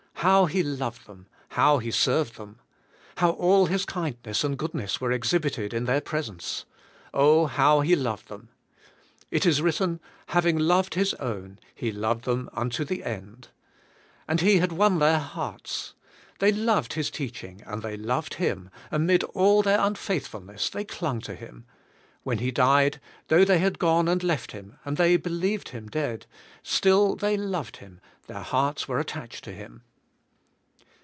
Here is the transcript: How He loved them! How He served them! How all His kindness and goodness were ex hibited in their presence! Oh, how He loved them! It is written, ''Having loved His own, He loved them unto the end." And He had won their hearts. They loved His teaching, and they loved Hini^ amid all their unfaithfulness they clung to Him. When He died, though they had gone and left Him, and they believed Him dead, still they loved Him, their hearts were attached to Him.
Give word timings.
How 0.23 0.45
He 0.45 0.61
loved 0.61 1.07
them! 1.07 1.25
How 1.49 1.79
He 1.79 1.89
served 1.89 2.35
them! 2.35 2.59
How 3.17 3.31
all 3.31 3.65
His 3.65 3.85
kindness 3.87 4.43
and 4.43 4.55
goodness 4.55 5.01
were 5.01 5.11
ex 5.11 5.31
hibited 5.31 5.73
in 5.73 5.85
their 5.85 5.99
presence! 5.99 6.63
Oh, 7.11 7.47
how 7.47 7.79
He 7.81 7.95
loved 7.95 8.27
them! 8.27 8.49
It 9.31 9.47
is 9.47 9.63
written, 9.63 9.99
''Having 10.37 10.59
loved 10.59 10.93
His 10.93 11.15
own, 11.15 11.57
He 11.73 11.91
loved 11.91 12.25
them 12.25 12.51
unto 12.53 12.85
the 12.85 13.03
end." 13.03 13.47
And 14.27 14.41
He 14.41 14.59
had 14.59 14.71
won 14.71 14.99
their 14.99 15.17
hearts. 15.17 15.95
They 16.37 16.51
loved 16.51 16.93
His 16.93 17.09
teaching, 17.09 17.63
and 17.65 17.81
they 17.81 17.97
loved 17.97 18.33
Hini^ 18.33 18.69
amid 18.91 19.23
all 19.23 19.63
their 19.63 19.81
unfaithfulness 19.81 20.69
they 20.69 20.83
clung 20.83 21.21
to 21.21 21.33
Him. 21.33 21.65
When 22.21 22.37
He 22.37 22.51
died, 22.51 23.01
though 23.29 23.43
they 23.43 23.57
had 23.57 23.79
gone 23.79 24.07
and 24.07 24.23
left 24.23 24.51
Him, 24.51 24.77
and 24.85 24.97
they 24.97 25.17
believed 25.17 25.69
Him 25.69 25.89
dead, 25.89 26.27
still 26.61 27.15
they 27.15 27.37
loved 27.37 27.77
Him, 27.77 27.99
their 28.27 28.41
hearts 28.43 28.87
were 28.87 28.99
attached 28.99 29.43
to 29.45 29.51
Him. 29.51 29.81